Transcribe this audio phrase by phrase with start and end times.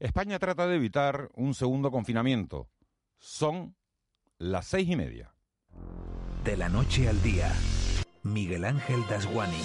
[0.00, 2.70] España trata de evitar un segundo confinamiento.
[3.18, 3.76] Son
[4.38, 5.34] las seis y media.
[6.42, 7.52] De la noche al día,
[8.22, 9.60] Miguel Ángel Dasguani.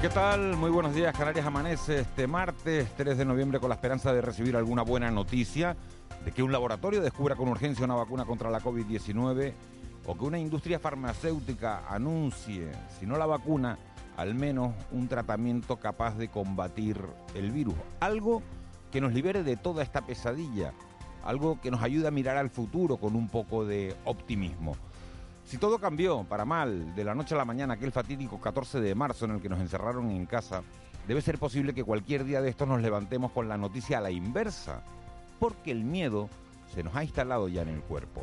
[0.00, 0.56] ¿Qué tal?
[0.56, 1.14] Muy buenos días.
[1.14, 5.76] Canarias amanece este martes 3 de noviembre con la esperanza de recibir alguna buena noticia
[6.24, 9.52] de que un laboratorio descubra con urgencia una vacuna contra la COVID-19
[10.06, 13.76] o que una industria farmacéutica anuncie, si no la vacuna,
[14.16, 16.98] al menos un tratamiento capaz de combatir
[17.34, 17.74] el virus.
[18.00, 18.42] Algo
[18.90, 20.72] que nos libere de toda esta pesadilla,
[21.24, 24.76] algo que nos ayude a mirar al futuro con un poco de optimismo.
[25.44, 28.94] Si todo cambió para mal de la noche a la mañana, aquel fatídico 14 de
[28.94, 30.62] marzo en el que nos encerraron en casa,
[31.06, 34.10] debe ser posible que cualquier día de estos nos levantemos con la noticia a la
[34.10, 34.82] inversa,
[35.38, 36.28] porque el miedo
[36.74, 38.22] se nos ha instalado ya en el cuerpo.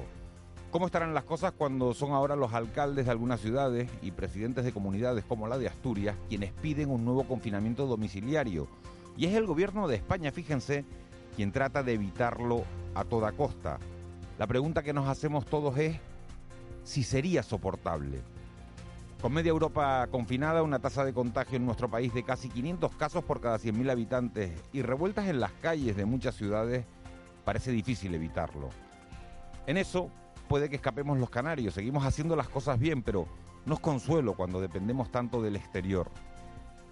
[0.73, 4.71] ¿Cómo estarán las cosas cuando son ahora los alcaldes de algunas ciudades y presidentes de
[4.71, 8.67] comunidades como la de Asturias quienes piden un nuevo confinamiento domiciliario?
[9.15, 10.83] Y es el gobierno de España, fíjense,
[11.35, 12.63] quien trata de evitarlo
[12.95, 13.77] a toda costa.
[14.39, 15.99] La pregunta que nos hacemos todos es
[16.83, 18.21] si sería soportable.
[19.21, 23.23] Con media Europa confinada, una tasa de contagio en nuestro país de casi 500 casos
[23.23, 26.83] por cada 100.000 habitantes y revueltas en las calles de muchas ciudades,
[27.45, 28.69] parece difícil evitarlo.
[29.67, 30.09] En eso,
[30.53, 33.25] puede que escapemos los canarios, seguimos haciendo las cosas bien, pero
[33.65, 36.11] no es consuelo cuando dependemos tanto del exterior.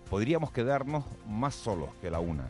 [0.10, 2.50] Podríamos quedarnos más solos que la una.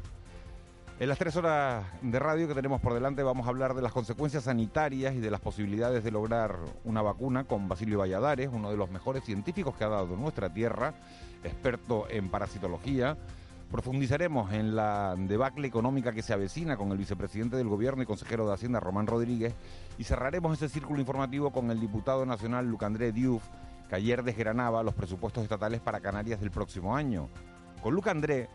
[1.02, 3.92] En las tres horas de radio que tenemos por delante vamos a hablar de las
[3.92, 8.78] consecuencias sanitarias y de las posibilidades de lograr una vacuna con Basilio Valladares, uno de
[8.78, 10.94] los mejores científicos que ha dado nuestra tierra,
[11.44, 13.18] experto en parasitología.
[13.72, 18.46] Profundizaremos en la debacle económica que se avecina con el vicepresidente del Gobierno y consejero
[18.46, 19.56] de Hacienda, Román Rodríguez,
[19.98, 23.44] y cerraremos ese círculo informativo con el diputado nacional Lucandré Diouf,
[23.88, 27.30] que ayer desgranaba los presupuestos estatales para Canarias del próximo año.
[27.82, 28.50] Con Luc André,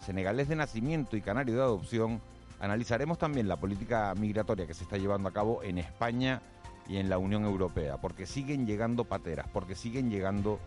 [0.00, 2.22] senegalés de nacimiento y canario de adopción,
[2.58, 6.40] analizaremos también la política migratoria que se está llevando a cabo en España
[6.88, 10.58] y en la Unión Europea, porque siguen llegando pateras, porque siguen llegando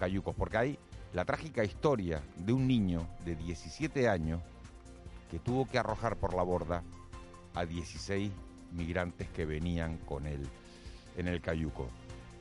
[0.00, 0.78] cayucos, porque hay
[1.14, 4.40] la trágica historia de un niño de 17 años
[5.30, 6.82] que tuvo que arrojar por la borda
[7.54, 8.30] a 16
[8.72, 10.46] migrantes que venían con él
[11.16, 11.88] en el cayuco.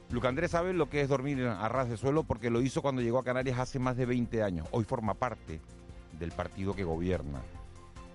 [0.09, 3.01] Luc Andrés sabe lo que es dormir a ras de suelo porque lo hizo cuando
[3.01, 4.67] llegó a Canarias hace más de 20 años.
[4.71, 5.61] Hoy forma parte
[6.19, 7.41] del partido que gobierna.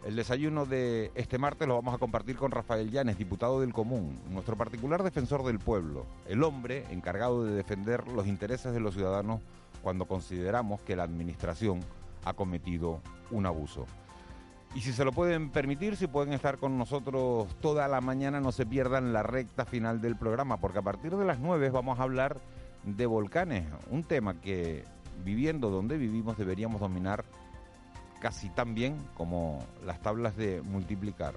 [0.07, 4.17] El desayuno de este martes lo vamos a compartir con Rafael Llanes, diputado del Común,
[4.31, 9.41] nuestro particular defensor del pueblo, el hombre encargado de defender los intereses de los ciudadanos
[9.83, 11.81] cuando consideramos que la Administración
[12.25, 13.01] ha cometido
[13.33, 13.85] un abuso.
[14.77, 18.53] Y si se lo pueden permitir, si pueden estar con nosotros toda la mañana, no
[18.53, 22.05] se pierdan la recta final del programa, porque a partir de las 9 vamos a
[22.05, 22.41] hablar
[22.85, 24.85] de volcanes, un tema que
[25.25, 27.25] viviendo donde vivimos deberíamos dominar
[28.21, 31.35] casi tan bien como las tablas de multiplicar.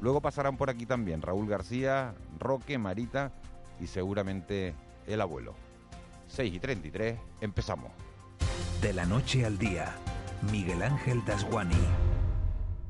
[0.00, 3.32] Luego pasarán por aquí también Raúl García, Roque, Marita
[3.80, 4.74] y seguramente
[5.06, 5.54] el abuelo.
[6.28, 7.90] 6 y 33, empezamos.
[8.80, 9.94] De la noche al día,
[10.50, 11.76] Miguel Ángel Dasguani.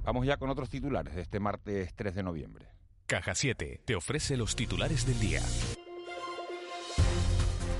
[0.05, 2.69] Vamos ya con otros titulares de este martes 3 de noviembre.
[3.07, 5.41] Caja 7 te ofrece los titulares del día.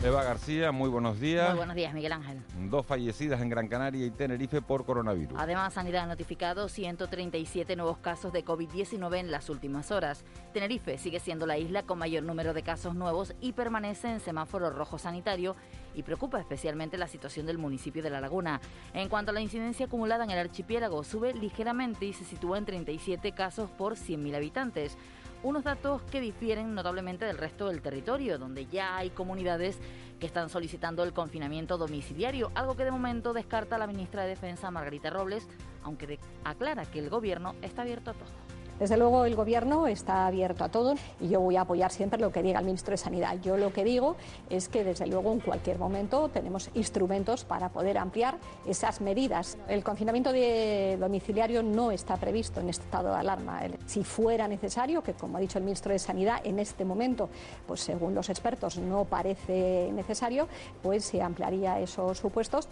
[0.03, 1.51] Eva García, muy buenos días.
[1.51, 2.41] Muy buenos días, Miguel Ángel.
[2.71, 5.39] Dos fallecidas en Gran Canaria y Tenerife por coronavirus.
[5.39, 10.25] Además, Sanidad ha notificado 137 nuevos casos de COVID-19 en las últimas horas.
[10.55, 14.71] Tenerife sigue siendo la isla con mayor número de casos nuevos y permanece en semáforo
[14.71, 15.55] rojo sanitario
[15.95, 18.63] y preocupa especialmente la situación del municipio de La Laguna.
[18.95, 22.65] En cuanto a la incidencia acumulada en el archipiélago, sube ligeramente y se sitúa en
[22.65, 24.97] 37 casos por 100.000 habitantes
[25.43, 29.79] unos datos que difieren notablemente del resto del territorio, donde ya hay comunidades
[30.19, 34.71] que están solicitando el confinamiento domiciliario, algo que de momento descarta la ministra de Defensa
[34.71, 35.49] Margarita Robles,
[35.83, 38.60] aunque aclara que el gobierno está abierto a todo.
[38.81, 42.33] Desde luego el Gobierno está abierto a todo y yo voy a apoyar siempre lo
[42.33, 43.37] que diga el ministro de Sanidad.
[43.43, 44.17] Yo lo que digo
[44.49, 49.59] es que desde luego en cualquier momento tenemos instrumentos para poder ampliar esas medidas.
[49.69, 53.61] El confinamiento de domiciliario no está previsto en este estado de alarma.
[53.85, 57.29] Si fuera necesario, que como ha dicho el ministro de Sanidad, en este momento,
[57.67, 60.49] pues según los expertos no parece necesario,
[60.83, 62.67] pues se ampliaría esos supuestos.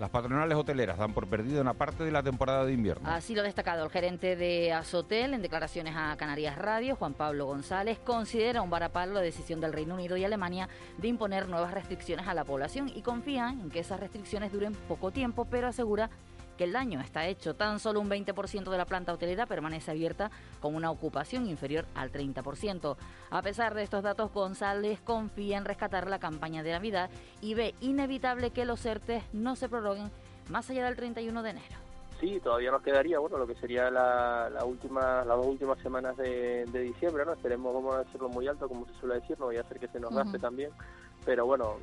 [0.00, 3.08] Las patronales hoteleras dan por perdida una parte de la temporada de invierno.
[3.08, 7.46] Así lo ha destacado el gerente de Azotel en declaraciones a Canarias Radio, Juan Pablo
[7.46, 10.68] González, considera un varapalo la decisión del Reino Unido y Alemania
[10.98, 15.10] de imponer nuevas restricciones a la población y confía en que esas restricciones duren poco
[15.12, 16.10] tiempo, pero asegura
[16.62, 17.54] que el daño está hecho.
[17.54, 20.30] Tan solo un 20% de la planta hotelera permanece abierta
[20.60, 22.96] con una ocupación inferior al 30%.
[23.30, 27.10] A pesar de estos datos, González confía en rescatar la campaña de Navidad
[27.40, 30.12] y ve inevitable que los ERTE no se prorroguen
[30.50, 31.76] más allá del 31 de enero.
[32.20, 36.64] Sí, todavía nos quedaría, bueno, lo que sería la, última, las dos últimas semanas de,
[36.72, 37.32] diciembre, ¿no?
[37.32, 39.88] Esperemos, vamos a hacerlo muy alto, como se suele decir, no voy a hacer que
[39.88, 40.70] se nos gaste también,
[41.24, 41.76] pero bueno,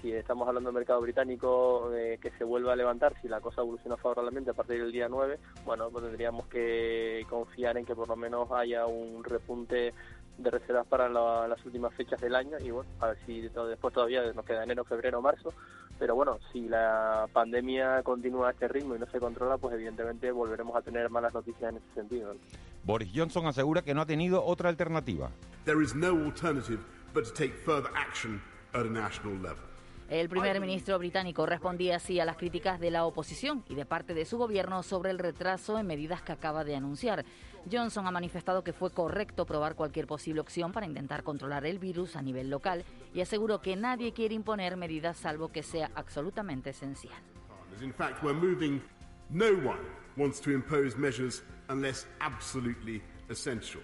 [0.00, 3.62] si estamos hablando del mercado británico eh, que se vuelva a levantar, si la cosa
[3.62, 8.08] evoluciona favorablemente a partir del día 9, bueno, pues tendríamos que confiar en que por
[8.08, 9.94] lo menos haya un repunte
[10.36, 14.32] de reservas para las últimas fechas del año y bueno, a ver si después todavía
[14.32, 15.54] nos queda enero, febrero, marzo,
[15.98, 20.30] pero bueno, si la pandemia continúa a este ritmo y no se controla, pues evidentemente
[20.32, 22.34] volveremos a tener malas noticias en ese sentido.
[22.82, 25.30] Boris Johnson asegura que no ha tenido otra alternativa.
[25.64, 26.80] There is no alternative
[27.14, 28.42] but to take further action
[30.10, 34.12] el primer ministro británico respondía así a las críticas de la oposición y de parte
[34.12, 37.24] de su gobierno sobre el retraso en medidas que acaba de anunciar.
[37.70, 42.16] Johnson ha manifestado que fue correcto probar cualquier posible opción para intentar controlar el virus
[42.16, 42.84] a nivel local
[43.14, 47.14] y aseguró que nadie quiere imponer medidas salvo que sea absolutamente esencial.
[49.30, 49.80] no one
[50.16, 53.80] wants to impose measures unless absolutely essential.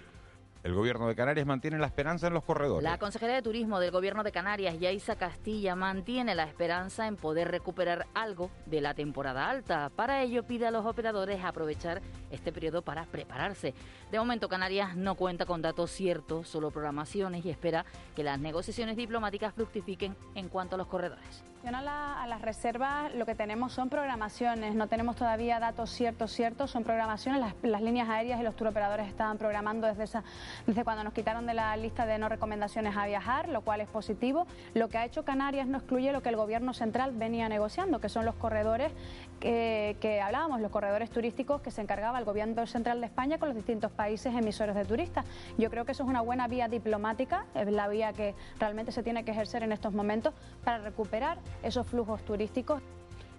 [0.63, 2.83] El gobierno de Canarias mantiene la esperanza en los corredores.
[2.83, 7.49] La consejera de Turismo del gobierno de Canarias, Yaisa Castilla, mantiene la esperanza en poder
[7.49, 9.89] recuperar algo de la temporada alta.
[9.95, 13.73] Para ello pide a los operadores aprovechar este periodo para prepararse.
[14.11, 17.83] De momento Canarias no cuenta con datos ciertos, solo programaciones y espera
[18.15, 21.43] que las negociaciones diplomáticas fructifiquen en cuanto a los corredores.
[21.63, 26.83] A, las reservas lo que tenemos son programaciones, no tenemos todavía datos ciertos, ciertos, son
[26.83, 27.53] programaciones.
[27.61, 30.23] Las, líneas aéreas y los turoperadores estaban programando desde, esa,
[30.65, 33.87] desde cuando nos quitaron de la lista de no recomendaciones a viajar, lo cual es
[33.87, 34.47] positivo.
[34.73, 38.09] Lo que ha hecho Canarias no excluye lo que el gobierno central venía negociando, que
[38.09, 38.91] son los corredores
[39.39, 43.49] que, que hablábamos, los corredores turísticos que se encargaba el gobierno central de España con
[43.49, 45.25] los distintos países emisores de turistas.
[45.59, 49.03] Yo creo que eso es una buena vía diplomática, es la vía que realmente se
[49.03, 50.33] tiene que ejercer en estos momentos
[50.63, 52.81] para recuperar esos flujos turísticos.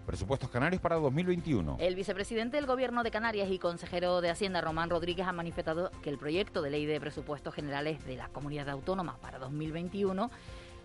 [0.06, 1.76] Presupuestos canarios para 2021.
[1.78, 6.10] El vicepresidente del Gobierno de Canarias y consejero de Hacienda, Román Rodríguez, ha manifestado que
[6.10, 10.28] el proyecto de ley de presupuestos generales de la comunidad autónoma para 2021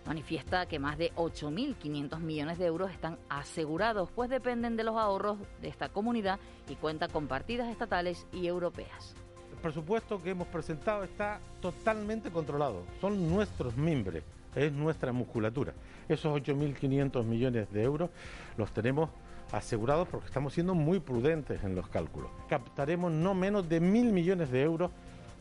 [0.06, 5.38] manifiesta que más de 8.500 millones de euros están asegurados, pues dependen de los ahorros
[5.60, 6.38] de esta comunidad
[6.68, 9.14] y cuenta con partidas estatales y europeas.
[9.52, 14.22] El presupuesto que hemos presentado está totalmente controlado, son nuestros mimbres
[14.58, 15.72] es nuestra musculatura.
[16.08, 18.10] Esos 8.500 millones de euros
[18.56, 19.10] los tenemos
[19.52, 22.30] asegurados porque estamos siendo muy prudentes en los cálculos.
[22.48, 24.90] Captaremos no menos de mil millones de euros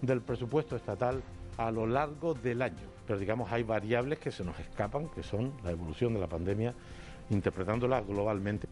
[0.02, 1.22] del presupuesto estatal
[1.58, 2.76] a lo largo del año.
[3.06, 6.74] Pero digamos, hay variables que se nos escapan, que son la evolución de la pandemia,
[7.30, 8.68] interpretándola globalmente.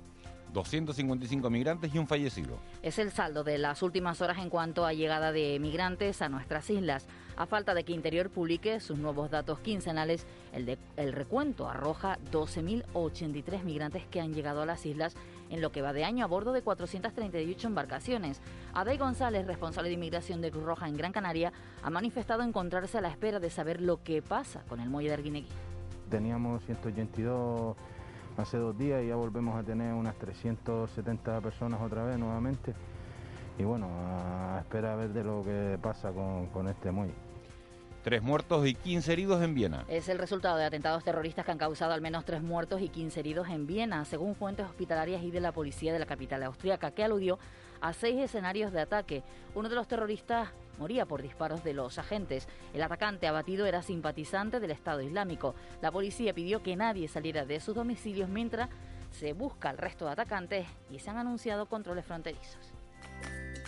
[0.53, 2.57] 255 migrantes y un fallecido.
[2.81, 6.69] Es el saldo de las últimas horas en cuanto a llegada de migrantes a nuestras
[6.69, 7.07] islas.
[7.38, 14.06] A falta de que Interior publique sus nuevos datos quincenales, el, recuento arroja 12.083 migrantes
[14.06, 15.16] que han llegado a las islas
[15.50, 18.40] en lo que va de año a bordo de 438 embarcaciones.
[18.74, 21.52] Adey González, responsable de inmigración de Cruz Roja en Gran Canaria,
[21.83, 25.16] ha manifestado encontrarse a la espera de saber lo que pasa con el muelle de
[25.16, 25.52] Arguineguín.
[26.09, 27.76] Teníamos 182
[28.38, 32.74] hace dos días y ya volvemos a tener unas 370 personas otra vez nuevamente.
[33.57, 37.25] Y bueno, a esperar a ver de lo que pasa con este muelle.
[38.06, 39.83] Tres muertos y 15 heridos en Viena.
[39.88, 43.19] Es el resultado de atentados terroristas que han causado al menos tres muertos y 15
[43.19, 47.04] heridos en Viena, según fuentes hospitalarias y de la policía de la capital austríaca, que
[47.04, 47.40] aludió
[47.81, 49.24] a seis escenarios de ataque.
[49.56, 52.47] Uno de los terroristas moría por disparos de los agentes.
[52.76, 55.56] El atacante abatido era simpatizante del Estado Islámico.
[55.81, 58.69] La policía pidió que nadie saliera de sus domicilios mientras
[59.09, 62.71] se busca al resto de atacantes y se han anunciado controles fronterizos.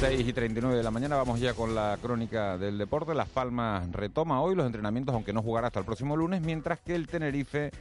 [0.00, 3.14] 6 y 39 de la mañana vamos ya con la crónica del deporte.
[3.14, 6.94] Las Palmas retoma hoy los entrenamientos, aunque no jugará hasta el próximo lunes, mientras que
[6.94, 7.72] el Tenerife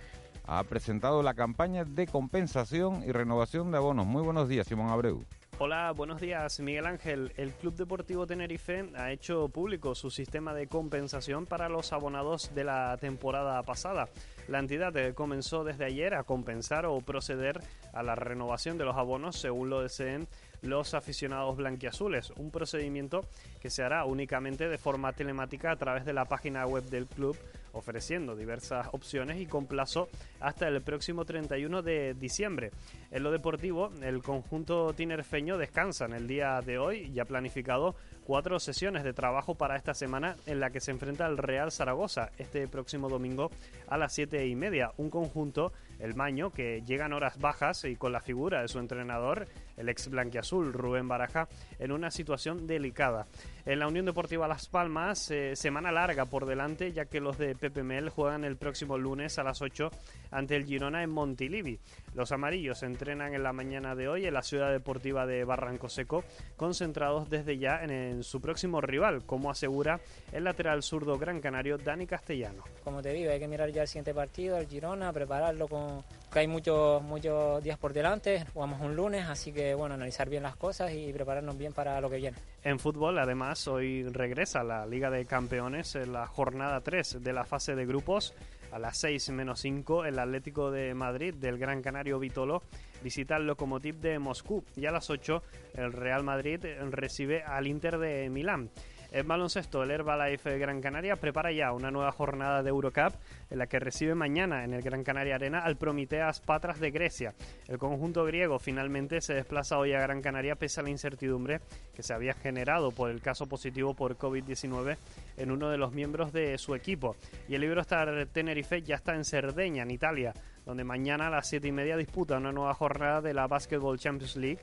[0.46, 4.08] ha presentado la campaña de compensación y renovación de abonos.
[4.08, 5.24] Muy buenos días, Simón Abreu.
[5.60, 7.34] Hola, buenos días, Miguel Ángel.
[7.38, 12.64] El Club Deportivo Tenerife ha hecho público su sistema de compensación para los abonados de
[12.64, 14.08] la temporada pasada.
[14.48, 17.60] La entidad eh, comenzó desde ayer a compensar o proceder
[17.94, 20.28] a la renovación de los abonos según lo deseen
[20.62, 23.26] los aficionados blanquiazules, un procedimiento
[23.60, 27.38] que se hará únicamente de forma telemática a través de la página web del club
[27.78, 30.10] ofreciendo diversas opciones y con plazo
[30.40, 32.72] hasta el próximo 31 de diciembre.
[33.10, 37.96] En lo deportivo, el conjunto tinerfeño descansa en el día de hoy, ya planificado
[38.26, 42.32] cuatro sesiones de trabajo para esta semana en la que se enfrenta el Real Zaragoza
[42.38, 43.50] este próximo domingo
[43.88, 44.92] a las 7 y media.
[44.98, 48.80] Un conjunto, el Maño, que llega en horas bajas y con la figura de su
[48.80, 49.48] entrenador,
[49.78, 51.48] el ex blanquiazul Rubén Baraja,
[51.80, 53.28] en una situación delicada.
[53.66, 57.56] En la Unión Deportiva Las Palmas, eh, semana larga por delante, ya que los de
[57.56, 59.90] Pepe Mel juegan el próximo lunes a las 8
[60.32, 61.80] ante el Girona en Montilivi.
[62.16, 66.24] Los amarillos entrenan en la mañana de hoy en la ciudad deportiva de Barranco Seco,
[66.56, 70.00] concentrados desde ya en, su próximo rival, como asegura
[70.32, 72.64] el lateral zurdo gran canario Dani Castellano.
[72.84, 76.40] Como te digo, hay que mirar ya el siguiente partido, el Girona, prepararlo con que
[76.40, 80.56] hay muchos muchos días por delante, jugamos un lunes, así que bueno, analizar bien las
[80.56, 82.38] cosas y prepararnos bien para lo que viene.
[82.64, 87.46] En fútbol, además, hoy regresa la Liga de Campeones en la jornada 3 de la
[87.46, 88.34] fase de grupos
[88.72, 92.64] a las 6 menos 5, el Atlético de Madrid del Gran Canario Vitolo
[93.04, 95.44] visita el Lokomotiv de Moscú y a las 8
[95.76, 98.70] el Real Madrid recibe al Inter de Milán.
[99.12, 103.14] En baloncesto, el Herbalife Gran Canaria prepara ya una nueva jornada de Eurocup
[103.50, 107.34] en la que recibe mañana en el Gran Canaria Arena al Prometeas Patras de Grecia.
[107.68, 111.62] El conjunto griego finalmente se desplaza hoy a Gran Canaria pese a la incertidumbre
[111.96, 114.98] que se había generado por el caso positivo por COVID-19
[115.38, 117.16] en uno de los miembros de su equipo.
[117.48, 120.34] Y el Eurostar Tenerife ya está en Cerdeña, en Italia,
[120.66, 124.36] donde mañana a las 7 y media disputa una nueva jornada de la Basketball Champions
[124.36, 124.60] League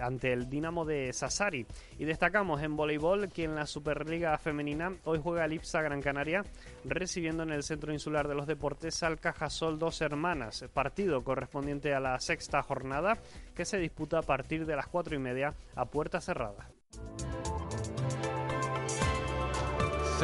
[0.00, 1.66] ante el Dinamo de Sassari.
[1.98, 6.44] Y destacamos en voleibol que en la Superliga Femenina hoy juega el IPSA Gran Canaria
[6.84, 12.00] recibiendo en el Centro Insular de los Deportes al Cajasol Dos Hermanas, partido correspondiente a
[12.00, 13.18] la sexta jornada
[13.54, 16.68] que se disputa a partir de las cuatro y media a puerta cerrada.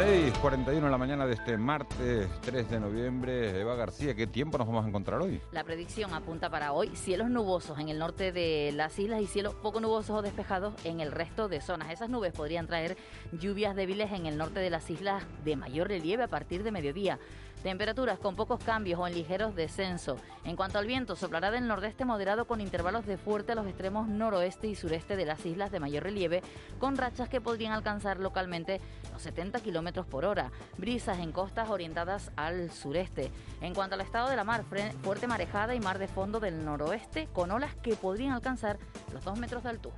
[0.00, 3.60] 6.41 en la mañana de este martes 3 de noviembre.
[3.60, 5.42] Eva García, ¿qué tiempo nos vamos a encontrar hoy?
[5.52, 9.54] La predicción apunta para hoy cielos nubosos en el norte de las islas y cielos
[9.56, 11.92] poco nubosos o despejados en el resto de zonas.
[11.92, 12.96] Esas nubes podrían traer
[13.32, 17.18] lluvias débiles en el norte de las islas de mayor relieve a partir de mediodía.
[17.62, 20.16] Temperaturas con pocos cambios o en ligeros descenso.
[20.44, 24.08] En cuanto al viento, soplará del nordeste moderado con intervalos de fuerte a los extremos
[24.08, 26.42] noroeste y sureste de las islas de mayor relieve,
[26.78, 28.80] con rachas que podrían alcanzar localmente
[29.12, 30.50] los 70 kilómetros por hora.
[30.78, 33.30] Brisas en costas orientadas al sureste.
[33.60, 34.64] En cuanto al estado de la mar,
[35.02, 38.78] fuerte marejada y mar de fondo del noroeste, con olas que podrían alcanzar
[39.12, 39.96] los 2 metros de altura.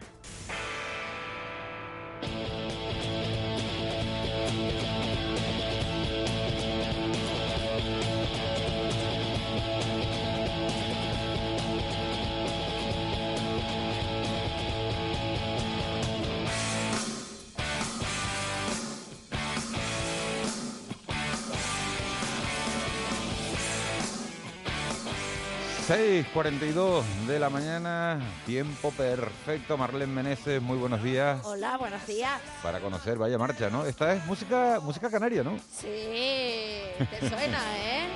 [25.93, 29.77] 6.42 de la mañana, tiempo perfecto.
[29.77, 31.45] Marlene Meneses, muy buenos días.
[31.45, 32.41] Hola, buenos días.
[32.63, 33.85] Para conocer, vaya marcha, ¿no?
[33.85, 35.59] Esta es música música canaria, ¿no?
[35.71, 36.81] Sí,
[37.11, 38.09] te suena, ¿eh?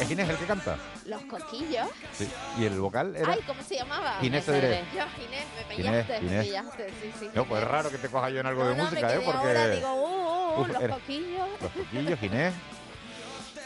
[0.00, 0.76] ¿Es Ginés el que canta?
[1.06, 1.86] Los coquillos.
[2.18, 2.28] Sí.
[2.58, 3.34] ¿Y el vocal era?
[3.34, 4.16] Ay, ¿cómo se llamaba?
[4.20, 4.82] Ginés Cedré.
[4.92, 7.30] Yo, Ginés, me pillaste, me pillaste, sí, sí.
[7.32, 9.18] No, pues es raro que te coja yo en algo de no, música, me ¿eh?
[9.18, 9.46] quedé Porque...
[9.46, 11.48] Ahora digo, uh, uh, uh los coquillos.
[11.60, 12.54] Los coquillos, Ginés.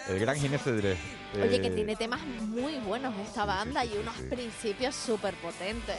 [0.07, 1.16] El gran Ginés Cedré.
[1.35, 5.97] Oye, que tiene temas muy buenos esta banda y unos principios súper potentes.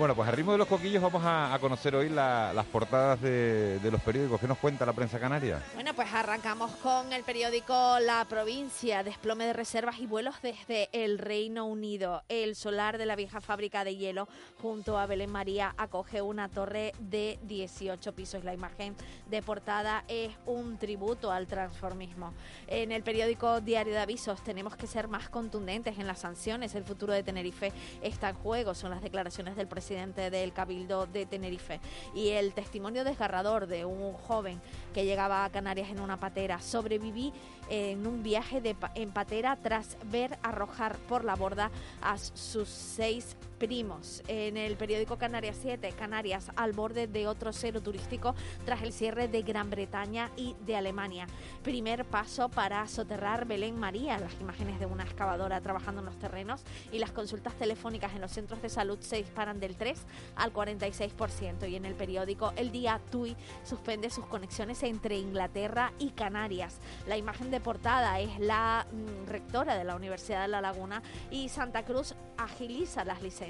[0.00, 4.00] Bueno, pues al ritmo de los coquillos vamos a, conocer hoy las portadas de, los
[4.00, 4.40] periódicos.
[4.40, 5.62] ¿Qué nos cuenta la prensa canaria?
[5.74, 11.18] Bueno, pues arrancamos con el periódico La Provincia, desplome de reservas y vuelos desde el
[11.18, 12.22] Reino Unido.
[12.30, 14.26] El solar de la vieja fábrica de hielo
[14.62, 18.42] junto a Belén María acoge una torre de 18 pisos.
[18.42, 18.96] La imagen
[19.28, 22.32] de portada es un tributo al transformismo.
[22.68, 26.74] En el periódico Diario de Avisos tenemos que ser más contundentes en las sanciones.
[26.74, 31.06] El futuro de Tenerife está en juego, son las declaraciones del presidente presidente del Cabildo
[31.06, 31.80] de Tenerife.
[32.14, 34.60] Y el testimonio desgarrador de un joven
[34.94, 36.60] que llegaba a Canarias en una patera.
[36.60, 37.32] Sobreviví
[37.68, 43.36] en un viaje de, en patera tras ver arrojar por la borda a sus seis
[43.60, 44.22] primos.
[44.26, 49.28] En el periódico Canarias 7, Canarias al borde de otro cero turístico tras el cierre
[49.28, 51.26] de Gran Bretaña y de Alemania.
[51.62, 56.62] Primer paso para soterrar Belén María, las imágenes de una excavadora trabajando en los terrenos
[56.90, 61.68] y las consultas telefónicas en los centros de salud se disparan del 3 al 46%
[61.68, 66.78] y en el periódico El Día TUI suspende sus conexiones entre Inglaterra y Canarias.
[67.06, 71.50] La imagen de portada es la mm, rectora de la Universidad de La Laguna y
[71.50, 73.49] Santa Cruz agiliza las licencias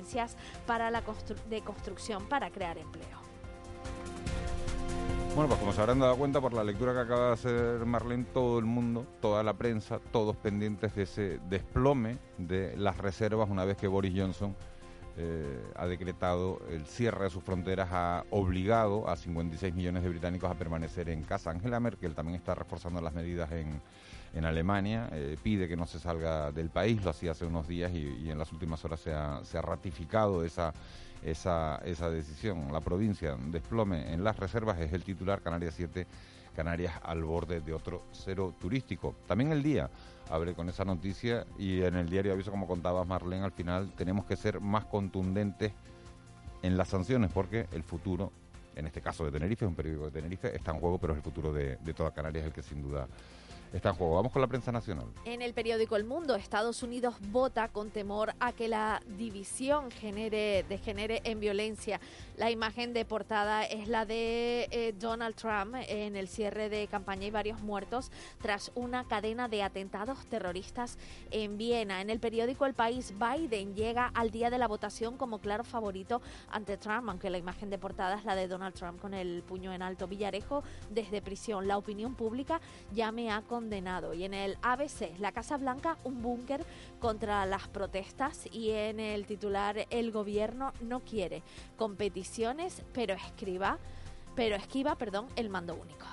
[0.66, 1.02] para la
[1.48, 3.20] de construcción para crear empleo.
[5.34, 8.24] Bueno, pues como se habrán dado cuenta por la lectura que acaba de hacer Marlene,
[8.34, 13.64] todo el mundo, toda la prensa, todos pendientes de ese desplome de las reservas una
[13.64, 14.56] vez que Boris Johnson
[15.16, 20.50] eh, ha decretado el cierre de sus fronteras, ha obligado a 56 millones de británicos
[20.50, 21.50] a permanecer en casa.
[21.50, 23.80] Angela Merkel también está reforzando las medidas en,
[24.34, 27.92] en Alemania, eh, pide que no se salga del país, lo hacía hace unos días
[27.92, 30.72] y, en las últimas horas se ha, ratificado esa
[31.22, 32.72] esa, esa decisión.
[32.72, 36.06] La provincia desplome en las reservas es el titular Canarias 7,
[36.54, 39.14] Canarias al borde de otro cero turístico.
[39.26, 39.90] También el día
[40.30, 44.24] abre con esa noticia y en el diario aviso, como contabas Marlene, al final tenemos
[44.24, 45.72] que ser más contundentes
[46.62, 48.32] en las sanciones porque el futuro,
[48.76, 51.18] en este caso de Tenerife, es un periódico de Tenerife, está en juego, pero es
[51.18, 53.06] el futuro de, de toda Canarias el que sin duda
[53.76, 54.14] está en juego.
[54.14, 55.06] Vamos con la prensa nacional.
[55.24, 60.64] En el periódico El Mundo, Estados Unidos vota con temor a que la división genere,
[60.68, 62.00] degenere en violencia.
[62.36, 67.26] La imagen de portada es la de eh, Donald Trump en el cierre de campaña
[67.26, 68.10] y varios muertos
[68.40, 70.98] tras una cadena de atentados terroristas
[71.30, 72.00] en Viena.
[72.00, 76.22] En el periódico El País, Biden llega al día de la votación como claro favorito
[76.50, 79.72] ante Trump, aunque la imagen de portada es la de Donald Trump con el puño
[79.72, 80.06] en alto.
[80.06, 81.68] Villarejo desde prisión.
[81.68, 82.60] La opinión pública
[82.92, 84.14] ya me ha condenado.
[84.14, 86.64] Y en el ABC, la Casa Blanca, un búnker
[86.98, 88.48] contra las protestas.
[88.50, 91.42] Y en el titular, el gobierno no quiere
[91.76, 93.76] competiciones, pero escriba,
[94.34, 96.06] pero esquiva, perdón, el mando único.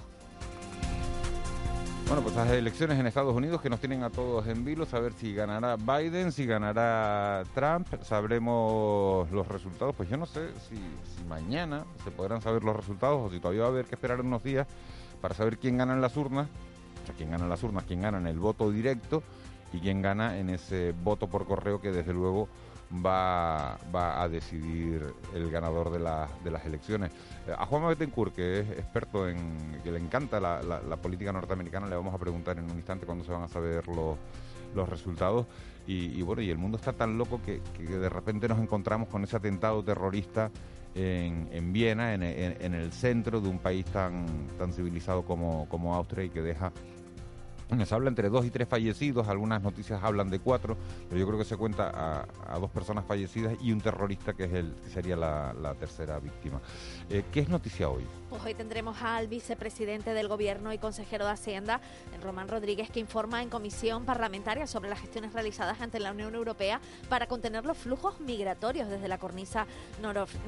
[2.08, 5.13] Bueno, pues las elecciones en Estados Unidos que nos tienen a todos en vilo, saber
[5.13, 9.96] si ganará Biden, si ganará Trump, sabremos los resultados.
[9.96, 13.62] Pues yo no sé si, si mañana se podrán saber los resultados o si todavía
[13.62, 14.68] va a haber que esperar unos días
[15.22, 16.48] para saber quién gana en las urnas
[17.13, 19.24] quién gana las urnas, quién gana en el voto directo
[19.74, 22.48] y quién gana en ese voto por correo que desde luego
[22.93, 23.77] va,
[24.22, 27.11] a decidir el ganador de, las elecciones.
[27.48, 31.96] Eh, a Juan Betancourt, que es experto en, que le encanta la, política norteamericana, le
[31.96, 34.17] vamos a preguntar en un instante cuándo se van a saber los,
[34.89, 35.46] resultados.
[35.87, 39.37] Y, bueno, y el mundo está tan loco que, de repente nos encontramos con ese
[39.37, 40.51] atentado terrorista
[40.93, 44.27] en, en Viena, en, en, el centro de un país tan,
[44.74, 46.74] civilizado como Austria y que deja
[47.86, 50.77] se habla entre dos y tres fallecidos, algunas noticias hablan de cuatro,
[51.10, 54.53] pero yo creo que se cuenta a, dos personas fallecidas y un terrorista que es
[54.53, 56.60] el que sería la, tercera víctima.
[57.10, 58.03] Eh, ¿Qué es noticia hoy?
[58.29, 61.79] Pues hoy tendremos al vicepresidente del Gobierno y consejero de Hacienda,
[62.22, 66.81] Román Rodríguez, que informa en comisión parlamentaria sobre las gestiones realizadas ante la Unión Europea
[67.07, 69.66] para contener los flujos migratorios desde la cornisa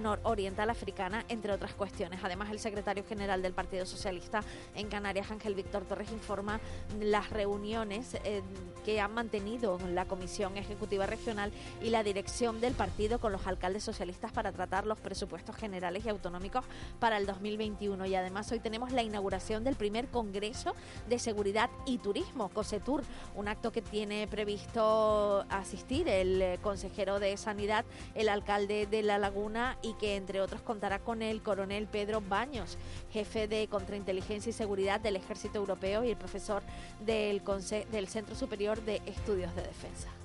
[0.02, 2.20] nororiental africana, entre otras cuestiones.
[2.22, 4.44] Además, el secretario general del Partido Socialista
[4.76, 6.60] en Canarias, Ángel Víctor Torres, informa
[7.00, 8.42] las reuniones eh,
[8.84, 13.86] que han mantenido la Comisión Ejecutiva Regional y la dirección del partido con los alcaldes
[13.86, 16.66] socialistas para tratar los presupuestos generales y autonómicos
[17.00, 17.26] para el
[17.70, 18.06] 2021.
[18.06, 20.76] Y además hoy tenemos la inauguración del primer Congreso
[21.08, 23.04] de Seguridad y Turismo, COSETUR,
[23.36, 29.18] un acto que tiene previsto asistir el eh, consejero de Sanidad, el alcalde de La
[29.18, 32.78] Laguna y que entre otros contará con el coronel Pedro Baños,
[33.12, 36.64] jefe de Contrainteligencia y Seguridad del Ejército Europeo y el profesor
[37.06, 40.19] del Centro Superior de Estudios de Defensa.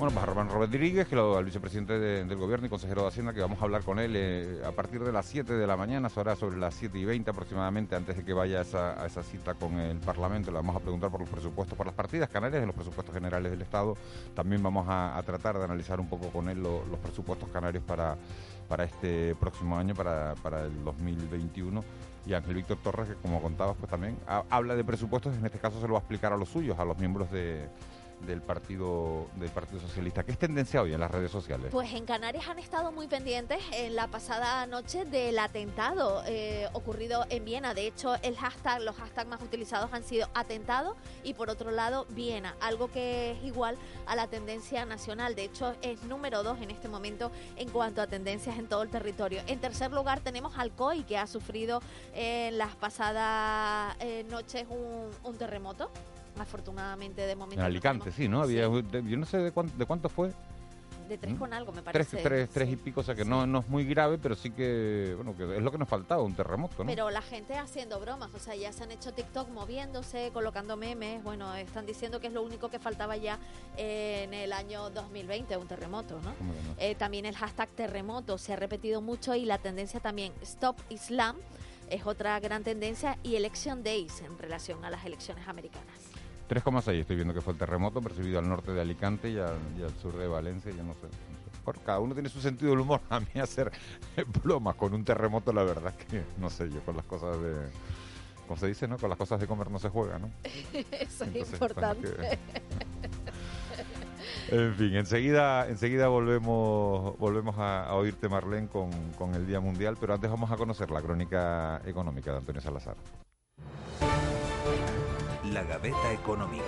[0.00, 3.42] Bueno, pues Román Rodríguez, que lo, el vicepresidente del gobierno y consejero de Hacienda, que
[3.42, 6.36] vamos a hablar con él eh, a partir de las 7 de la mañana, será
[6.36, 9.52] sobre las 7 y 20 aproximadamente, antes de que vaya a esa, a esa, cita
[9.52, 10.50] con el Parlamento.
[10.50, 13.50] Le vamos a preguntar por los presupuestos, por las partidas canarias de los presupuestos generales
[13.52, 13.94] del Estado.
[14.34, 18.16] También vamos a, tratar de analizar un poco con él los presupuestos canarios para,
[18.70, 21.84] para este próximo año, para, para el 2021
[22.24, 25.78] y Ángel Víctor Torres, que como contabas, pues también habla de presupuestos, en este caso
[25.78, 27.68] se lo va a explicar a los suyos, a los miembros de,
[28.26, 30.24] del Partido del Partido Socialista.
[30.24, 31.68] ¿Qué es tendencia hoy en las redes sociales?
[31.70, 37.24] Pues en Canarias han estado muy pendientes en la pasada noche del atentado eh, ocurrido
[37.30, 37.74] en Viena.
[37.74, 42.06] De hecho, el hashtag, los hashtags más utilizados han sido atentado y por otro lado
[42.10, 45.34] Viena, algo que es igual a la tendencia nacional.
[45.34, 48.90] De hecho, es número dos en este momento en cuanto a tendencias en todo el
[48.90, 49.42] territorio.
[49.46, 51.80] En tercer lugar tenemos Alcoy, que ha sufrido
[52.14, 55.36] en las pasadas eh, noches un
[56.38, 57.60] afortunadamente de momento.
[57.60, 58.42] En Alicante, sí, ¿no?
[58.42, 60.32] Había, Yo no sé de cuánto, de cuánto fue.
[61.08, 61.38] De tres ¿Mm?
[61.38, 62.16] con algo, me Tres, parece.
[62.18, 65.12] tres, tres y pico, o sea que no, no es muy grave, pero sí que,
[65.16, 66.86] bueno, que es lo que nos faltaba, un terremoto, ¿no?
[66.86, 71.20] Pero la gente haciendo bromas, o sea, ya se han hecho TikTok moviéndose, colocando memes,
[71.24, 73.40] bueno, están diciendo que es lo único que faltaba ya
[73.76, 76.32] en el año 2020, un terremoto, ¿no?
[76.36, 76.74] ¿Cómo que no?
[76.78, 81.34] Eh, también el hashtag terremoto se ha repetido mucho y la tendencia también Stop Islam
[81.88, 85.88] es otra gran tendencia y Election Days en relación a las elecciones americanas.
[86.50, 89.82] 3,6 estoy viendo que fue el terremoto percibido al norte de Alicante y al, y
[89.84, 91.06] al sur de Valencia, yo no sé.
[91.64, 93.00] Por- cada uno tiene su sentido del humor.
[93.08, 93.70] A mí hacer
[94.42, 97.54] bromas con un terremoto, la verdad es que no sé yo, con las cosas de...
[98.48, 98.98] Como se dice, ¿no?
[98.98, 100.28] Con las cosas de comer no se juega, ¿no?
[100.90, 102.08] Eso es importante.
[104.48, 109.96] En fin, enseguida, enseguida volvemos, volvemos a, a oírte, Marlene, con, con el Día Mundial,
[110.00, 112.96] pero antes vamos a conocer la crónica económica de Antonio Salazar.
[115.52, 116.64] La Gaveta Económica.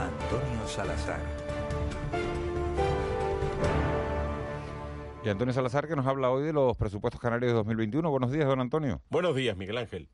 [0.00, 1.20] Antonio Salazar.
[5.24, 8.10] Y Antonio Salazar, que nos habla hoy de los presupuestos canarios de 2021.
[8.10, 9.00] Buenos días, don Antonio.
[9.10, 10.08] Buenos días, Miguel Ángel.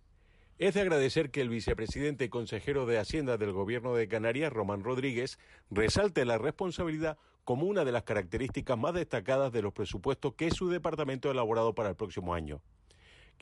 [0.58, 4.84] Es de agradecer que el vicepresidente y consejero de Hacienda del Gobierno de Canarias, Román
[4.84, 5.38] Rodríguez,
[5.70, 10.68] resalte la responsabilidad como una de las características más destacadas de los presupuestos que su
[10.68, 12.60] departamento ha elaborado para el próximo año.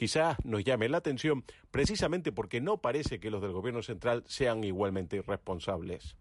[0.01, 4.65] Quizás nos llame la atención precisamente porque no parece que los del Gobierno central sean
[4.65, 6.17] igualmente irresponsables.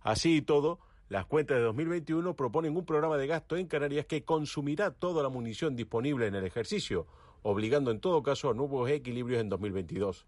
[0.00, 4.24] Así y todo, las cuentas de 2021 proponen un programa de gasto en Canarias que
[4.24, 7.06] consumirá toda la munición disponible en el ejercicio,
[7.42, 10.26] obligando en todo caso a nuevos equilibrios en 2022.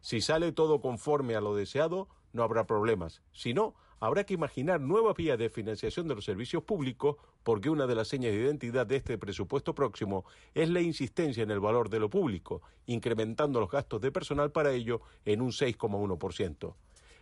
[0.00, 3.22] Si sale todo conforme a lo deseado, no habrá problemas.
[3.30, 7.86] Si no, habrá que imaginar nuevas vías de financiación de los servicios públicos, porque una
[7.86, 11.88] de las señas de identidad de este presupuesto próximo es la insistencia en el valor
[11.88, 16.74] de lo público, incrementando los gastos de personal para ello en un 6,1%.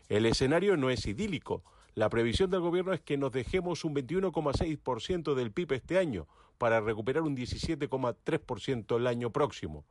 [0.08, 1.62] El escenario no es idílico.
[1.94, 6.80] La previsión del Gobierno es que nos dejemos un 21,6% del PIB este año, para
[6.80, 9.84] recuperar un 17,3% el año próximo.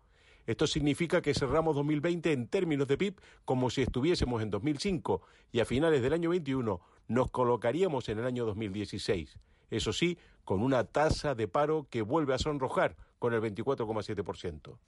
[0.50, 5.60] Esto significa que cerramos 2020 en términos de PIB como si estuviésemos en 2005 y
[5.60, 9.38] a finales del año 21 nos colocaríamos en el año 2016.
[9.70, 14.80] Eso sí, con una tasa de paro que vuelve a sonrojar con el 24,7%.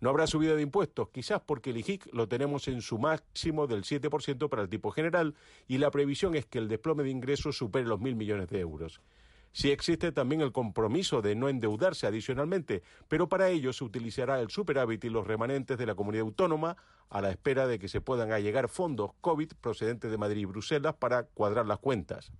[0.00, 3.84] No habrá subida de impuestos, quizás porque el IGIC lo tenemos en su máximo del
[3.84, 5.36] 7% para el tipo general
[5.68, 9.00] y la previsión es que el desplome de ingresos supere los mil millones de euros.
[9.54, 14.50] Sí existe también el compromiso de no endeudarse adicionalmente, pero para ello se utilizará el
[14.50, 16.76] superávit y los remanentes de la comunidad autónoma
[17.08, 20.96] a la espera de que se puedan allegar fondos COVID procedentes de Madrid y Bruselas
[20.96, 22.32] para cuadrar las cuentas.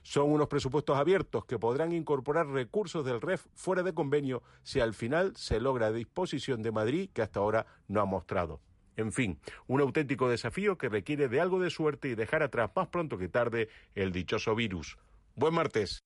[0.00, 4.94] Son unos presupuestos abiertos que podrán incorporar recursos del REF fuera de convenio si al
[4.94, 8.62] final se logra disposición de Madrid que hasta ahora no ha mostrado.
[8.96, 12.88] En fin, un auténtico desafío que requiere de algo de suerte y dejar atrás más
[12.88, 14.96] pronto que tarde el dichoso virus.
[15.34, 16.00] Buen martes.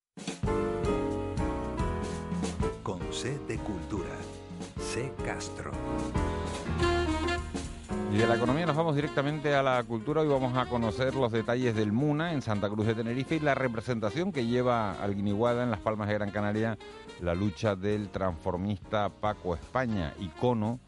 [2.84, 4.10] Con C de Cultura.
[4.78, 5.70] C Castro.
[8.12, 10.20] Y de la economía nos vamos directamente a la cultura.
[10.20, 13.54] Hoy vamos a conocer los detalles del MUNA en Santa Cruz de Tenerife y la
[13.54, 16.76] representación que lleva al Guiniguada en Las Palmas de Gran Canaria
[17.22, 20.78] la lucha del transformista Paco España, icono,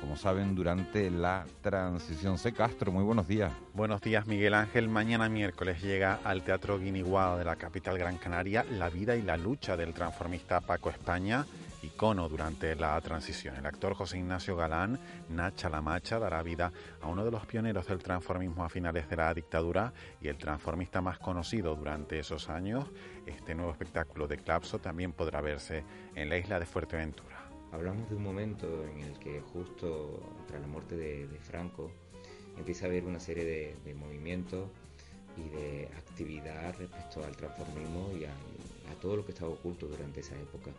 [0.00, 2.38] como saben, durante la transición.
[2.38, 2.52] C.
[2.52, 3.52] Castro, muy buenos días.
[3.74, 4.88] Buenos días, Miguel Ángel.
[4.88, 9.36] Mañana miércoles llega al Teatro Guiniguada de la capital Gran Canaria la vida y la
[9.36, 11.44] lucha del transformista Paco España,
[11.82, 13.56] icono durante la transición.
[13.56, 17.86] El actor José Ignacio Galán, Nacha la Macha, dará vida a uno de los pioneros
[17.86, 22.86] del transformismo a finales de la dictadura y el transformista más conocido durante esos años.
[23.26, 25.84] Este nuevo espectáculo de Clapso también podrá verse
[26.14, 27.39] en la isla de Fuerteventura.
[27.72, 31.90] Hablamos de un momento en el que justo tras la muerte de, Franco
[32.58, 34.68] empieza a haber una serie de, de movimientos
[35.36, 38.32] y de actividad respecto al transformismo y a,
[38.90, 40.72] a todo lo que estaba oculto durante esa época.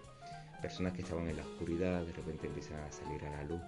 [0.62, 3.62] Personas que estaban en la oscuridad de repente empiezan a salir a la luz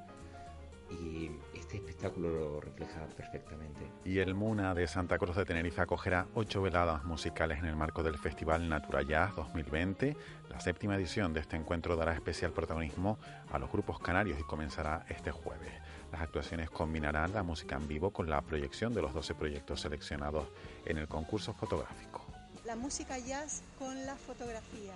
[0.90, 3.82] y este espectáculo lo refleja perfectamente.
[4.06, 8.04] Y el MUNA de Santa Cruz de Tenerife acogerá ocho veladas musicales en el marco
[8.04, 10.16] del Festival Natura Jazz 2020.
[10.50, 13.18] La séptima edición de este encuentro dará especial protagonismo
[13.52, 15.72] a los grupos canarios y comenzará este jueves.
[16.12, 20.48] Las actuaciones combinarán la música en vivo con la proyección de los 12 proyectos seleccionados
[20.86, 22.24] en el concurso fotográfico.
[22.66, 24.94] La música jazz con la fotografía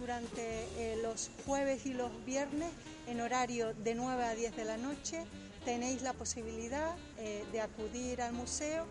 [0.00, 2.70] durante eh, los jueves y los viernes
[3.06, 5.22] en horario de 9 a 10 de la noche.
[5.64, 8.86] Tenéis la posibilidad eh, de acudir al museo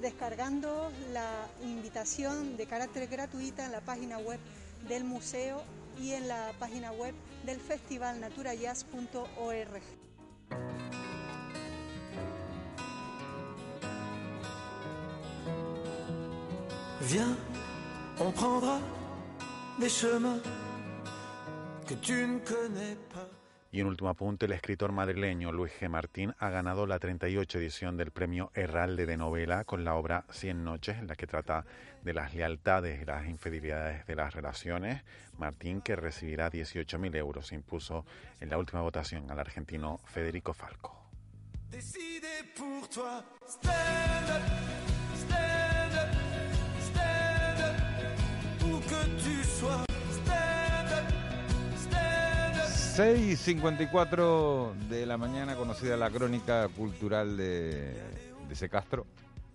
[0.00, 4.40] descargando la invitación de carácter gratuita en la página web
[4.88, 5.62] del museo
[6.00, 7.14] y en la página web
[7.44, 9.82] del festival naturajazz.org.
[17.10, 17.36] Viens,
[18.18, 19.03] on prendra
[19.78, 20.40] des chemins
[21.86, 23.28] que tu ne connais pas.
[23.72, 25.88] Y un último apunte, el escritor madrileño Luis G.
[25.88, 30.62] Martín ha ganado la 38 edición del premio Herralde de novela con la obra Cien
[30.62, 31.64] noches, en la que trata
[32.02, 35.02] de las lealtades y las infidelidades de las relaciones.
[35.38, 38.06] Martín, que recibirá 18.000 euros, impuso
[38.38, 40.96] en la última votación al argentino Federico Falco.
[41.72, 43.24] Décidé pour toi,
[52.96, 57.92] 6.54 de la mañana, conocida la crónica cultural de,
[58.46, 59.04] de ese Castro.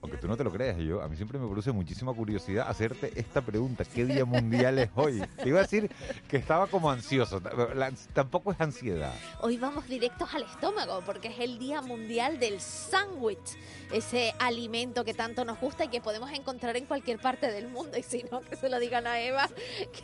[0.01, 3.11] Aunque tú no te lo creas, yo a mí siempre me produce muchísima curiosidad hacerte
[3.19, 3.83] esta pregunta.
[3.83, 5.21] ¿Qué día mundial es hoy?
[5.43, 5.91] Te iba a decir
[6.29, 7.41] que estaba como ansioso.
[7.75, 9.13] La- tampoco es ansiedad.
[9.41, 13.57] Hoy vamos directos al estómago porque es el Día Mundial del Sándwich,
[13.91, 17.97] ese alimento que tanto nos gusta y que podemos encontrar en cualquier parte del mundo.
[17.97, 19.49] Y si no, que se lo digan a Eva,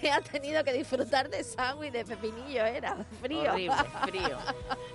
[0.02, 3.54] que ha tenido que disfrutar de sándwich de pepinillo, era frío.
[3.54, 3.76] Horrible,
[4.08, 4.38] frío.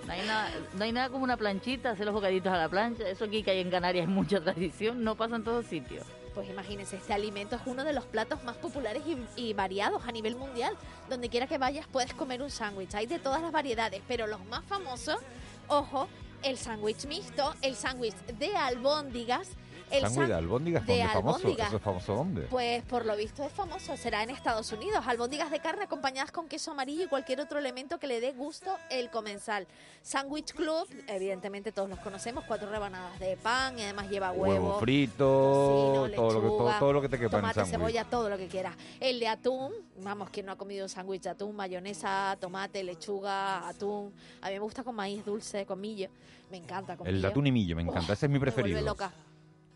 [0.06, 3.08] No hay, nada, no hay nada como una planchita, hacer los bocaditos a la plancha.
[3.08, 6.06] Eso aquí que hay en Canarias es mucha tradición, no pasa en todos sitios.
[6.34, 10.12] Pues imagínense, este alimento es uno de los platos más populares y, y variados a
[10.12, 10.76] nivel mundial.
[11.08, 12.94] Donde quiera que vayas puedes comer un sándwich.
[12.94, 15.18] Hay de todas las variedades, pero los más famosos,
[15.68, 16.08] ojo,
[16.42, 19.48] el sándwich mixto, el sándwich de albóndigas,
[19.90, 21.36] el Sándwich de albóndigas, de ¿dónde es famoso?
[21.36, 21.68] albóndigas.
[21.68, 22.42] ¿Eso es famoso dónde?
[22.42, 25.04] Pues por lo visto es famoso, será en Estados Unidos.
[25.06, 28.76] Albóndigas de carne acompañadas con queso amarillo y cualquier otro elemento que le dé gusto
[28.90, 29.66] el comensal.
[30.02, 34.80] Sandwich Club, evidentemente todos los conocemos, cuatro rebanadas de pan y además lleva huevo, Huevo
[34.80, 38.38] frito, tocino, todo, lo que, todo, todo lo que te quepa tomate, cebolla, todo lo
[38.38, 38.76] que quieras.
[38.98, 39.72] El de atún,
[40.02, 44.12] vamos, quien no ha comido un sándwich de atún, mayonesa, tomate, lechuga, atún.
[44.40, 46.08] A mí me gusta con maíz dulce, con millo.
[46.50, 48.12] Me encanta con El de atún y millo, me encanta.
[48.12, 48.80] Ese es mi me vuelve preferido.
[48.80, 49.12] loca.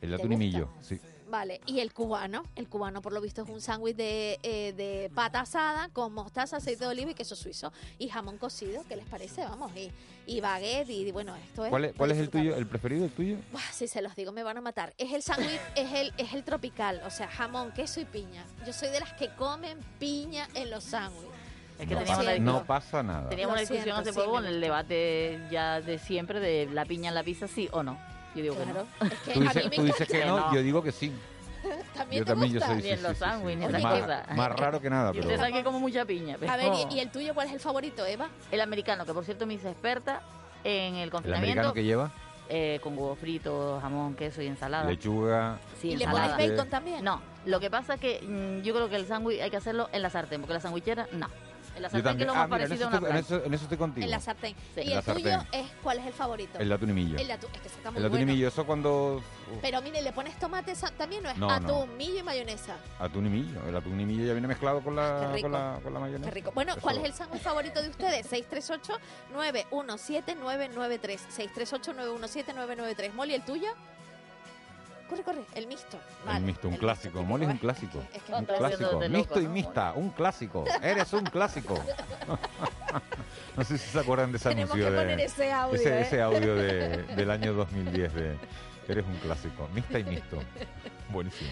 [0.04, 1.00] El de ¿Te atún y millo, sí.
[1.26, 5.10] Vale, y el cubano, el cubano por lo visto es un sándwich de, eh, de
[5.14, 9.06] pata asada con mostaza, aceite de oliva y queso suizo y jamón cocido, ¿qué les
[9.06, 9.42] parece?
[9.44, 9.90] Vamos, y,
[10.26, 11.70] y baguette y bueno, esto es...
[11.70, 13.38] ¿Cuál es, cuál es el tuyo, el preferido, el tuyo?
[13.50, 14.92] Buah, si se los digo me van a matar.
[14.96, 18.44] Es el sándwich, es el, es el tropical, o sea, jamón, queso y piña.
[18.64, 21.30] Yo soy de las que comen piña en los sándwiches.
[21.80, 23.28] Es que no, teníamos pasa, la- no pasa nada.
[23.30, 27.08] Teníamos una discusión siento, hace poco en el debate ya de siempre de la piña
[27.08, 27.98] en la pizza, sí o no.
[28.34, 29.10] Yo digo Claro, que no.
[29.10, 31.12] es que Tú a dices, mí me tú dices que no, yo digo que sí.
[31.94, 32.68] ¿También yo te también, gusta?
[32.68, 33.82] yo soy sí, los sí, sándwiches,
[34.36, 36.36] más, raro que nada, Y pero usted sabe que como mucha piña.
[36.38, 38.28] Pero A ver, ¿y, y el tuyo cuál es el favorito, Eva?
[38.50, 40.20] El americano, que por cierto me hice experta
[40.62, 41.52] en el el confinamiento.
[41.52, 42.10] americano que lleva
[42.50, 44.90] eh, con huevo frito, jamón, queso y ensalada.
[44.90, 47.02] lechuga, Sí, ¿Y le pones bacon también?
[47.02, 49.88] No, lo que pasa es que mm, yo creo que el sándwich hay que hacerlo
[49.92, 51.28] en la sartén, porque la sandwichera no.
[51.76, 53.10] En la sartén que es lo Ah, más mira, en parecido eso, a una estoy,
[53.10, 54.04] en, eso, en eso estoy contigo.
[54.04, 54.54] En la sartén.
[54.74, 54.80] Sí.
[54.80, 55.60] ¿Y En la el tuyo sartén.
[55.60, 56.58] es cuál es el favorito?
[56.58, 57.18] El de atún y millo.
[57.18, 58.32] El atún, es que ese está muy El atún y bueno.
[58.34, 59.22] millo, eso cuando...
[59.60, 61.86] Pero mire, ¿le pones tomate sa- también o es No, atún, no.
[61.96, 62.76] millo y mayonesa?
[62.98, 63.60] Atún y millo.
[63.68, 65.42] El atún y millo ya viene mezclado con la, rico.
[65.42, 66.24] con la, con la mayonesa.
[66.24, 66.52] Qué rico.
[66.54, 68.26] Bueno, Eso- ¿cuál es el sándwich favorito de ustedes?
[68.30, 71.18] 638-917-993.
[71.36, 73.12] 638-917-993.
[73.14, 73.68] Molly, ¿el tuyo?
[75.08, 75.98] Corre, corre, el mixto.
[76.24, 77.18] Vale, el mixto, un el clásico.
[77.18, 78.02] mixto, Molly es un clásico.
[78.12, 79.00] Es que Un clásico.
[79.08, 80.64] Mixto y mixta, un clásico.
[80.82, 81.74] Eres un clásico.
[83.56, 85.98] no sé si se acuerdan de ese Tenemos anuncio que de poner ese audio, ese,
[85.98, 86.00] ¿eh?
[86.02, 88.36] ese audio de- del año 2010 de
[88.88, 89.68] Eres un clásico.
[89.74, 90.38] Mixta y mixto.
[91.10, 91.50] Buenísimo.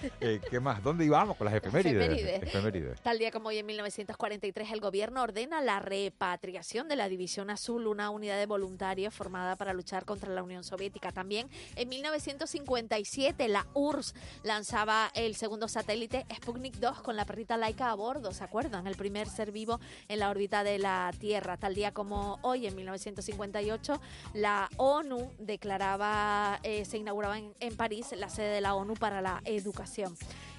[0.20, 0.82] Eh, ¿Qué más?
[0.82, 2.02] ¿Dónde íbamos con las efemérides?
[2.02, 2.42] efemérides.
[2.42, 3.00] Efemérides.
[3.00, 7.86] Tal día como hoy en 1943 el gobierno ordena la repatriación de la División Azul,
[7.86, 11.12] una unidad de voluntarios formada para luchar contra la Unión Soviética.
[11.12, 17.90] También en 1957 la URSS lanzaba el segundo satélite Sputnik 2 con la perrita laica
[17.90, 18.86] a bordo, ¿se acuerdan?
[18.86, 21.56] El primer ser vivo en la órbita de la Tierra.
[21.56, 24.00] Tal día como hoy en 1958
[24.34, 29.20] la ONU declaraba, eh, se inauguraba en, en París la sede de la ONU para
[29.20, 29.89] la educación.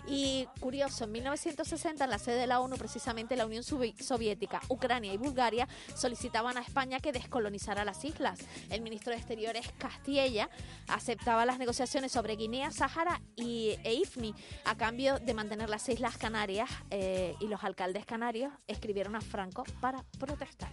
[0.07, 4.59] Y curioso, en 1960 en la sede de la ONU, precisamente la Unión Sovi- Soviética,
[4.67, 8.39] Ucrania y Bulgaria solicitaban a España que descolonizara las islas.
[8.71, 10.49] El ministro de Exteriores Castilla
[10.87, 14.33] aceptaba las negociaciones sobre Guinea, Sáhara y, e IFNI
[14.65, 19.63] a cambio de mantener las Islas Canarias eh, y los alcaldes canarios escribieron a Franco
[19.81, 20.71] para protestar.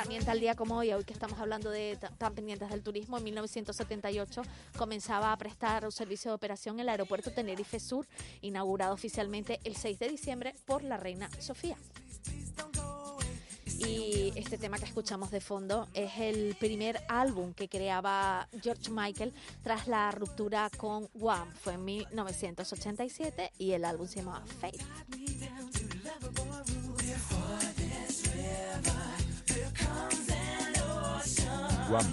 [0.00, 3.18] También tal día como hoy, hoy que estamos hablando de ta- tan pendientes del turismo,
[3.18, 4.40] en 1978
[4.78, 8.06] comenzaba a prestar un servicio de operación el aeropuerto Tenerife Sur,
[8.40, 11.76] inaugurado oficialmente el 6 de diciembre por la reina Sofía.
[13.86, 19.34] Y este tema que escuchamos de fondo es el primer álbum que creaba George Michael
[19.62, 21.52] tras la ruptura con Wham.
[21.62, 24.80] Fue en 1987 y el álbum se llamaba Faith.
[31.90, 32.06] Guam.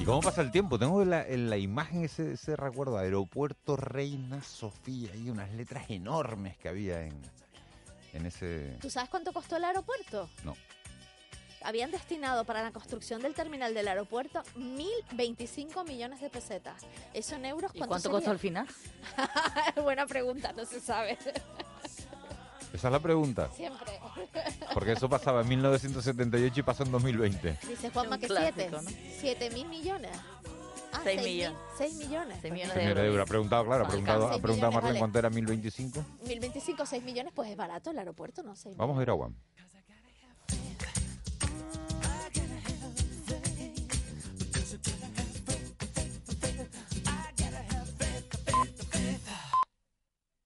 [0.00, 0.80] ¿Y cómo pasa el tiempo?
[0.80, 5.88] Tengo en la, en la imagen ese, ese recuerdo, Aeropuerto Reina Sofía, y unas letras
[5.88, 7.14] enormes que había en,
[8.14, 8.76] en ese...
[8.80, 10.28] ¿Tú sabes cuánto costó el aeropuerto?
[10.42, 10.56] No.
[11.62, 16.82] Habían destinado para la construcción del terminal del aeropuerto 1.025 millones de pesetas.
[17.14, 18.66] ¿Eso en euros ¿Y cuánto costó al final?
[19.84, 21.16] Buena pregunta, no se sabe.
[22.72, 23.48] Esa es la pregunta.
[23.54, 23.92] Siempre.
[24.72, 27.58] Porque eso pasaba en 1978 y pasó en 2020.
[27.68, 28.70] Dice Juanma que clásico, siete.
[28.70, 28.80] ¿no?
[29.20, 30.10] ¿Siete mil millones?
[30.94, 31.58] Ah, Seis seis mil- millones.
[31.78, 32.38] Seis millones.
[32.42, 33.22] Seis millones Señora de euros.
[33.22, 34.98] Ha preguntado, claro, ha preguntado, seis ha preguntado millones, Marlene vale.
[34.98, 36.04] cuánto era 1025.
[36.26, 38.54] 1025, 6 millones, pues es barato el aeropuerto, ¿no?
[38.56, 39.34] Seis Vamos a ir a Guam.